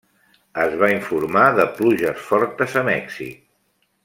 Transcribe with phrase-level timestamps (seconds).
[0.61, 3.41] Es va informar de pluges fortes a Mèxic.